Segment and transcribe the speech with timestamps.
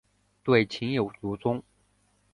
[0.41, 1.63] 对情有独钟。